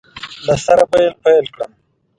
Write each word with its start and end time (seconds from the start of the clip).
له 0.45 0.55
سره 0.65 0.83
به 0.91 0.97
یې 1.03 1.09
پیل 1.23 1.45
کړم 1.53 1.71